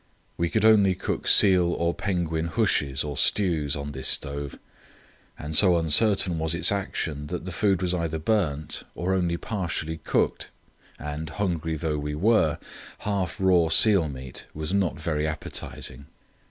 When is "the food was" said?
7.45-7.93